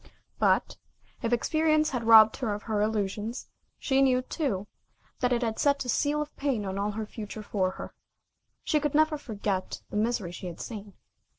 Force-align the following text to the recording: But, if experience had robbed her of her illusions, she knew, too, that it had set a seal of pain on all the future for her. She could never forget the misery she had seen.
But, 0.39 0.77
if 1.21 1.31
experience 1.31 1.91
had 1.91 2.05
robbed 2.05 2.37
her 2.37 2.55
of 2.55 2.63
her 2.63 2.81
illusions, 2.81 3.49
she 3.77 4.01
knew, 4.01 4.23
too, 4.23 4.65
that 5.19 5.31
it 5.31 5.43
had 5.43 5.59
set 5.59 5.85
a 5.85 5.89
seal 5.89 6.23
of 6.23 6.35
pain 6.37 6.65
on 6.65 6.79
all 6.79 6.91
the 6.93 7.05
future 7.05 7.43
for 7.43 7.69
her. 7.77 7.93
She 8.63 8.79
could 8.79 8.95
never 8.95 9.15
forget 9.19 9.83
the 9.91 9.97
misery 9.97 10.31
she 10.31 10.47
had 10.47 10.59
seen. 10.59 10.93